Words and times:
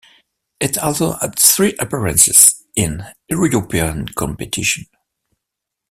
It 0.59 0.79
also 0.79 1.11
had 1.17 1.37
three 1.37 1.75
appearances 1.77 2.63
in 2.75 3.03
European 3.29 4.07
competitions. 4.07 4.87